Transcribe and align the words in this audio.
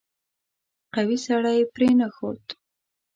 قوي 0.95 1.17
سړی 1.27 1.59
پرې 1.73 1.89
نه 1.99 2.07
ښود. 2.15 2.43